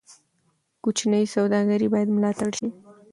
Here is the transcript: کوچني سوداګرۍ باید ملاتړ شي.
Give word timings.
کوچني 0.83 1.21
سوداګرۍ 1.35 1.87
باید 1.93 2.09
ملاتړ 2.15 2.49
شي. 2.57 2.67